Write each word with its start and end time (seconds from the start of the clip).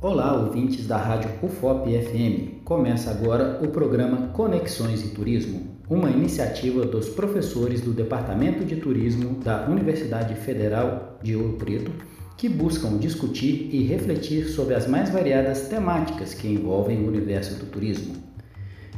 Olá, 0.00 0.32
ouvintes 0.32 0.86
da 0.86 0.96
Rádio 0.96 1.28
UFOP 1.42 1.90
FM. 1.90 2.62
Começa 2.64 3.10
agora 3.10 3.58
o 3.60 3.66
programa 3.66 4.28
Conexões 4.28 5.04
e 5.04 5.08
Turismo, 5.08 5.76
uma 5.90 6.08
iniciativa 6.08 6.86
dos 6.86 7.08
professores 7.08 7.80
do 7.80 7.90
Departamento 7.90 8.64
de 8.64 8.76
Turismo 8.76 9.40
da 9.40 9.66
Universidade 9.66 10.36
Federal 10.36 11.18
de 11.20 11.34
Ouro 11.34 11.54
Preto, 11.54 11.90
que 12.36 12.48
buscam 12.48 12.96
discutir 12.96 13.70
e 13.72 13.82
refletir 13.82 14.44
sobre 14.44 14.76
as 14.76 14.86
mais 14.86 15.10
variadas 15.10 15.62
temáticas 15.62 16.32
que 16.32 16.46
envolvem 16.46 17.02
o 17.02 17.08
universo 17.08 17.58
do 17.58 17.66
turismo. 17.66 18.14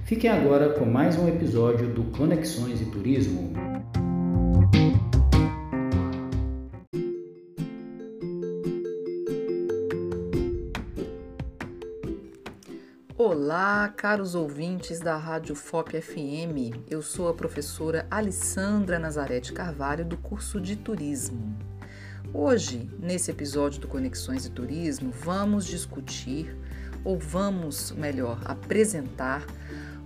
Fiquem 0.04 0.28
agora 0.28 0.68
com 0.74 0.84
mais 0.84 1.16
um 1.16 1.26
episódio 1.26 1.88
do 1.88 2.04
Conexões 2.14 2.78
e 2.78 2.84
Turismo. 2.84 3.54
Olá, 13.22 13.86
caros 13.94 14.34
ouvintes 14.34 14.98
da 14.98 15.14
Rádio 15.14 15.54
FOP 15.54 16.00
FM. 16.00 16.88
Eu 16.88 17.02
sou 17.02 17.28
a 17.28 17.34
professora 17.34 18.06
Alessandra 18.10 18.98
Nazarete 18.98 19.52
Carvalho 19.52 20.06
do 20.06 20.16
curso 20.16 20.58
de 20.58 20.74
Turismo. 20.74 21.54
Hoje, 22.32 22.90
nesse 22.98 23.30
episódio 23.30 23.78
do 23.78 23.86
Conexões 23.86 24.46
e 24.46 24.50
Turismo, 24.50 25.10
vamos 25.10 25.66
discutir 25.66 26.56
ou 27.04 27.18
vamos, 27.18 27.90
melhor, 27.90 28.40
apresentar 28.42 29.44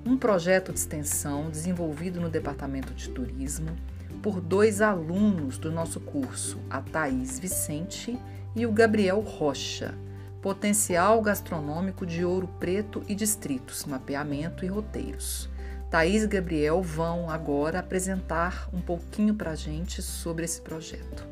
um 0.05 0.17
projeto 0.17 0.73
de 0.73 0.81
extensão 0.81 1.49
desenvolvido 1.51 2.21
no 2.21 2.29
Departamento 2.29 2.93
de 2.95 3.11
Turismo 3.11 3.77
por 4.25 4.41
dois 4.41 4.81
alunos 4.81 5.57
do 5.57 5.71
nosso 5.71 6.01
curso, 6.01 6.59
a 6.69 6.81
Thaís 6.81 7.39
Vicente 7.39 8.19
e 8.57 8.67
o 8.67 8.73
Gabriel 8.73 9.21
Rocha 9.21 9.95
Potencial 10.45 11.23
Gastronômico 11.23 12.05
de 12.05 12.23
Ouro 12.23 12.47
Preto 12.61 13.03
e 13.09 13.15
Distritos, 13.15 13.87
Mapeamento 13.87 14.63
e 14.63 14.69
Roteiros. 14.69 15.49
Thaís 15.91 16.23
e 16.23 16.27
Gabriel 16.27 16.83
vão 16.83 17.31
agora 17.31 17.79
apresentar 17.79 18.69
um 18.71 18.79
pouquinho 18.79 19.35
para 19.35 19.53
a 19.53 19.55
gente 19.55 20.03
sobre 20.03 20.45
esse 20.45 20.61
projeto. 20.61 21.27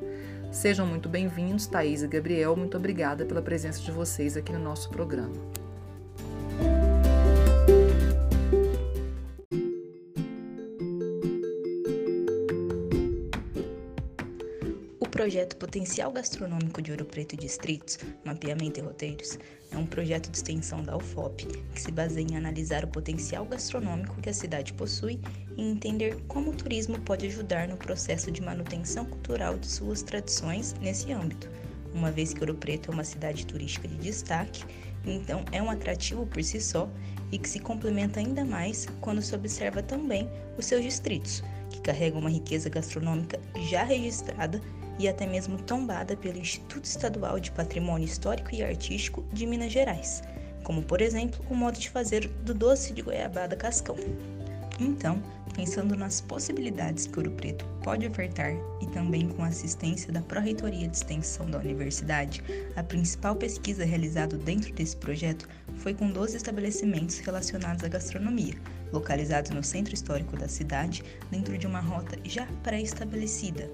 Sejam 0.50 0.86
muito 0.86 1.10
bem-vindos, 1.10 1.66
Thaís 1.66 2.02
e 2.02 2.08
Gabriel. 2.08 2.56
Muito 2.56 2.74
obrigada 2.74 3.26
pela 3.26 3.42
presença 3.42 3.82
de 3.82 3.90
vocês 3.90 4.34
aqui 4.34 4.50
no 4.50 4.58
nosso 4.58 4.88
programa. 4.88 5.61
Projeto 15.12 15.58
Potencial 15.58 16.10
Gastronômico 16.10 16.80
de 16.80 16.90
Ouro 16.90 17.04
Preto 17.04 17.34
e 17.34 17.36
Distritos, 17.36 17.98
Mapeamento 18.24 18.80
e 18.80 18.82
Roteiros, 18.82 19.38
é 19.70 19.76
um 19.76 19.84
projeto 19.84 20.30
de 20.30 20.38
extensão 20.38 20.82
da 20.82 20.96
UFOP 20.96 21.46
que 21.74 21.82
se 21.82 21.92
baseia 21.92 22.26
em 22.30 22.36
analisar 22.36 22.82
o 22.82 22.88
potencial 22.88 23.44
gastronômico 23.44 24.18
que 24.22 24.30
a 24.30 24.32
cidade 24.32 24.72
possui 24.72 25.20
e 25.54 25.70
entender 25.70 26.16
como 26.28 26.50
o 26.50 26.54
turismo 26.54 26.98
pode 27.00 27.26
ajudar 27.26 27.68
no 27.68 27.76
processo 27.76 28.32
de 28.32 28.40
manutenção 28.40 29.04
cultural 29.04 29.58
de 29.58 29.66
suas 29.66 30.00
tradições 30.02 30.74
nesse 30.80 31.12
âmbito, 31.12 31.46
uma 31.94 32.10
vez 32.10 32.32
que 32.32 32.40
Ouro 32.40 32.54
Preto 32.54 32.90
é 32.90 32.94
uma 32.94 33.04
cidade 33.04 33.46
turística 33.46 33.86
de 33.86 33.96
destaque, 33.96 34.64
então 35.04 35.44
é 35.52 35.62
um 35.62 35.68
atrativo 35.68 36.24
por 36.24 36.42
si 36.42 36.58
só 36.58 36.88
e 37.30 37.36
que 37.36 37.50
se 37.50 37.58
complementa 37.58 38.18
ainda 38.18 38.46
mais 38.46 38.86
quando 39.02 39.20
se 39.20 39.34
observa 39.34 39.82
também 39.82 40.26
os 40.56 40.64
seus 40.64 40.82
distritos, 40.82 41.44
que 41.68 41.82
carregam 41.82 42.20
uma 42.20 42.30
riqueza 42.30 42.70
gastronômica 42.70 43.38
já 43.68 43.84
registrada 43.84 44.58
e 45.02 45.08
até 45.08 45.26
mesmo 45.26 45.58
tombada 45.58 46.16
pelo 46.16 46.38
Instituto 46.38 46.84
Estadual 46.84 47.40
de 47.40 47.50
Patrimônio 47.50 48.06
Histórico 48.06 48.54
e 48.54 48.62
Artístico 48.62 49.24
de 49.32 49.44
Minas 49.46 49.72
Gerais, 49.72 50.22
como 50.62 50.80
por 50.80 51.00
exemplo 51.00 51.44
o 51.50 51.56
modo 51.56 51.76
de 51.76 51.90
fazer 51.90 52.28
do 52.44 52.54
doce 52.54 52.92
de 52.92 53.02
goiabada 53.02 53.56
cascão. 53.56 53.96
Então, 54.78 55.20
pensando 55.56 55.96
nas 55.96 56.20
possibilidades 56.20 57.08
que 57.08 57.18
Ouro 57.18 57.32
Preto 57.32 57.64
pode 57.82 58.06
ofertar 58.06 58.54
e 58.80 58.86
também 58.86 59.28
com 59.28 59.42
a 59.42 59.48
assistência 59.48 60.12
da 60.12 60.22
Pró-Reitoria 60.22 60.86
de 60.86 60.96
Extensão 60.96 61.50
da 61.50 61.58
Universidade, 61.58 62.42
a 62.76 62.82
principal 62.84 63.34
pesquisa 63.34 63.84
realizada 63.84 64.36
dentro 64.36 64.72
desse 64.72 64.96
projeto 64.96 65.48
foi 65.78 65.94
com 65.94 66.08
12 66.08 66.36
estabelecimentos 66.36 67.18
relacionados 67.18 67.82
à 67.82 67.88
gastronomia, 67.88 68.54
localizados 68.92 69.50
no 69.50 69.64
centro 69.64 69.94
histórico 69.94 70.36
da 70.36 70.46
cidade, 70.46 71.02
dentro 71.28 71.58
de 71.58 71.66
uma 71.66 71.80
rota 71.80 72.16
já 72.24 72.46
pré-estabelecida 72.62 73.68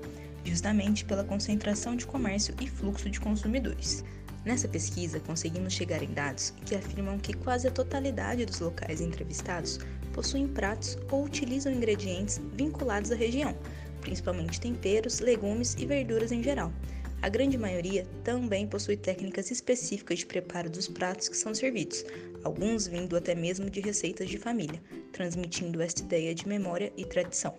justamente 0.44 1.04
pela 1.04 1.25
concentração 1.25 1.97
de 1.97 2.06
comércio 2.06 2.54
e 2.60 2.66
fluxo 2.66 3.10
de 3.10 3.21
consumidores. 3.21 4.04
Nessa 4.44 4.69
pesquisa, 4.69 5.21
conseguimos 5.21 5.72
chegar 5.72 6.03
em 6.03 6.12
dados 6.12 6.54
que 6.65 6.75
afirmam 6.75 7.19
que 7.19 7.34
quase 7.34 7.69
a 7.69 7.71
totalidade 7.71 8.47
dos 8.47 8.60
locais 8.60 9.00
entrevistados 9.00 9.78
possuem 10.12 10.49
pratos 10.49 10.97
ou 11.10 11.25
utilizam 11.25 11.72
ingredientes 11.72 12.41
vinculados 12.54 13.12
à 13.12 13.15
região, 13.15 13.54
principalmente 14.00 14.60
temperos, 14.60 15.21
legumes 15.21 15.75
e 15.78 15.84
verduras 15.84 16.32
em 16.32 16.43
geral. 16.43 16.72
A 17.20 17.28
grande 17.28 17.59
maioria 17.59 18.06
também 18.22 18.66
possui 18.66 18.97
técnicas 18.97 19.50
específicas 19.50 20.20
de 20.20 20.26
preparo 20.26 20.70
dos 20.70 20.87
pratos 20.87 21.28
que 21.28 21.37
são 21.37 21.53
servidos, 21.53 22.05
alguns 22.44 22.87
vindo 22.87 23.16
até 23.16 23.34
mesmo 23.34 23.69
de 23.69 23.81
receitas 23.81 24.28
de 24.28 24.38
família, 24.38 24.81
transmitindo 25.12 25.82
esta 25.82 26.03
ideia 26.03 26.32
de 26.32 26.47
memória 26.47 26.93
e 26.97 27.05
tradição. 27.05 27.55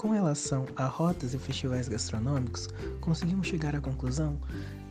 Com 0.00 0.12
relação 0.12 0.64
a 0.76 0.86
rotas 0.86 1.34
e 1.34 1.38
festivais 1.38 1.86
gastronômicos, 1.86 2.70
conseguimos 3.02 3.46
chegar 3.46 3.76
à 3.76 3.82
conclusão 3.82 4.40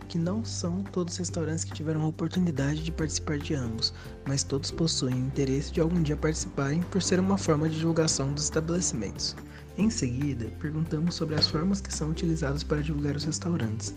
que 0.07 0.19
não 0.19 0.45
são 0.45 0.83
todos 0.83 1.13
os 1.13 1.17
restaurantes 1.17 1.63
que 1.63 1.73
tiveram 1.73 2.03
a 2.03 2.07
oportunidade 2.07 2.83
de 2.83 2.91
participar 2.91 3.39
de 3.39 3.55
ambos, 3.55 3.91
mas 4.27 4.43
todos 4.43 4.69
possuem 4.69 5.17
interesse 5.17 5.71
de 5.71 5.81
algum 5.81 6.03
dia 6.03 6.15
participarem 6.15 6.83
por 6.83 7.01
ser 7.01 7.19
uma 7.19 7.39
forma 7.39 7.67
de 7.67 7.79
divulgação 7.79 8.31
dos 8.31 8.43
estabelecimentos. 8.43 9.35
Em 9.79 9.89
seguida, 9.89 10.45
perguntamos 10.59 11.15
sobre 11.15 11.33
as 11.33 11.47
formas 11.47 11.81
que 11.81 11.91
são 11.91 12.11
utilizadas 12.11 12.63
para 12.63 12.83
divulgar 12.83 13.15
os 13.15 13.23
restaurantes, 13.23 13.95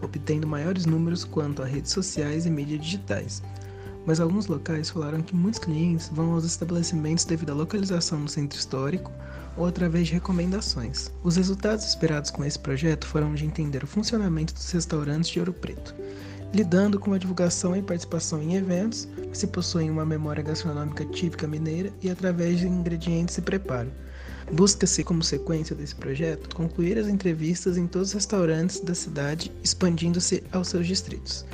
obtendo 0.00 0.46
maiores 0.46 0.86
números 0.86 1.24
quanto 1.24 1.62
a 1.62 1.66
redes 1.66 1.92
sociais 1.92 2.46
e 2.46 2.50
mídias 2.50 2.80
digitais, 2.80 3.42
mas 4.06 4.20
alguns 4.20 4.46
locais 4.46 4.90
falaram 4.90 5.22
que 5.22 5.34
muitos 5.34 5.60
clientes 5.60 6.08
vão 6.12 6.32
aos 6.32 6.44
estabelecimentos 6.44 7.24
devido 7.24 7.50
à 7.50 7.54
localização 7.54 8.18
no 8.18 8.28
centro 8.28 8.58
histórico 8.58 9.10
ou 9.56 9.66
através 9.66 10.08
de 10.08 10.14
recomendações. 10.14 11.10
Os 11.22 11.36
resultados 11.36 11.84
esperados 11.84 12.30
com 12.30 12.44
esse 12.44 12.58
projeto 12.58 13.06
foram 13.06 13.34
de 13.34 13.46
entender 13.46 13.82
o 13.82 13.86
funcionamento 13.86 14.52
dos 14.52 14.70
restaurantes 14.70 15.30
de 15.30 15.38
Ouro 15.38 15.52
Preto, 15.52 15.94
lidando 16.52 16.98
com 16.98 17.12
a 17.12 17.18
divulgação 17.18 17.74
e 17.76 17.82
participação 17.82 18.42
em 18.42 18.56
eventos, 18.56 19.08
se 19.32 19.46
possuem 19.46 19.90
uma 19.90 20.04
memória 20.04 20.42
gastronômica 20.42 21.04
típica 21.06 21.46
mineira 21.46 21.92
e 22.02 22.10
através 22.10 22.58
de 22.58 22.68
ingredientes 22.68 23.38
e 23.38 23.42
preparo. 23.42 23.90
Busca-se, 24.52 25.02
como 25.02 25.22
sequência 25.22 25.74
desse 25.74 25.94
projeto, 25.94 26.54
concluir 26.54 26.98
as 26.98 27.08
entrevistas 27.08 27.78
em 27.78 27.86
todos 27.86 28.08
os 28.08 28.14
restaurantes 28.14 28.78
da 28.80 28.94
cidade, 28.94 29.50
expandindo-se 29.64 30.44
aos 30.52 30.68
seus 30.68 30.86
distritos 30.86 31.46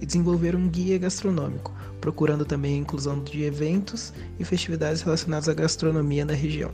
e 0.00 0.06
desenvolver 0.06 0.56
um 0.56 0.68
guia 0.68 0.98
gastronômico, 0.98 1.74
procurando 2.00 2.44
também 2.44 2.74
a 2.74 2.78
inclusão 2.78 3.22
de 3.22 3.42
eventos 3.42 4.12
e 4.38 4.44
festividades 4.44 5.02
relacionadas 5.02 5.48
à 5.48 5.54
gastronomia 5.54 6.24
na 6.24 6.32
região. 6.32 6.70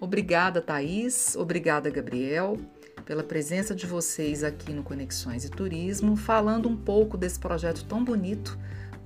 Obrigada, 0.00 0.62
Thaís. 0.62 1.34
Obrigada, 1.34 1.90
Gabriel, 1.90 2.56
pela 3.04 3.24
presença 3.24 3.74
de 3.74 3.84
vocês 3.84 4.44
aqui 4.44 4.72
no 4.72 4.82
Conexões 4.82 5.44
e 5.44 5.50
Turismo, 5.50 6.14
falando 6.14 6.68
um 6.68 6.76
pouco 6.76 7.16
desse 7.16 7.38
projeto 7.38 7.84
tão 7.84 8.04
bonito 8.04 8.56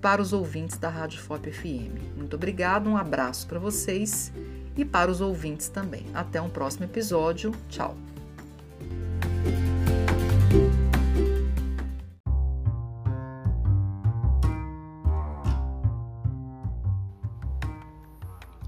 para 0.00 0.22
os 0.22 0.32
ouvintes 0.32 0.78
da 0.78 0.88
Rádio 0.88 1.20
FOP 1.20 1.50
FM. 1.50 2.16
Muito 2.16 2.36
obrigado, 2.36 2.88
um 2.88 2.96
abraço 2.96 3.46
para 3.46 3.58
vocês 3.58 4.32
e 4.76 4.84
para 4.84 5.10
os 5.10 5.20
ouvintes 5.20 5.68
também. 5.68 6.06
Até 6.14 6.40
um 6.40 6.48
próximo 6.48 6.84
episódio. 6.84 7.52
Tchau. 7.68 7.96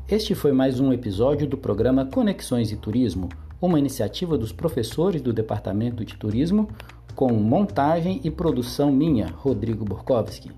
Este 0.08 0.34
foi 0.34 0.50
mais 0.50 0.80
um 0.80 0.92
episódio 0.92 1.46
do 1.46 1.56
programa 1.56 2.04
Conexões 2.04 2.72
e 2.72 2.76
Turismo, 2.76 3.28
uma 3.62 3.78
iniciativa 3.78 4.36
dos 4.36 4.50
professores 4.50 5.22
do 5.22 5.32
Departamento 5.32 6.04
de 6.04 6.16
Turismo, 6.16 6.68
com 7.14 7.32
montagem 7.32 8.20
e 8.24 8.28
produção 8.28 8.90
minha, 8.90 9.28
Rodrigo 9.28 9.84
Borkowski. 9.84 10.50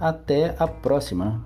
Até 0.00 0.56
a 0.58 0.66
próxima! 0.66 1.44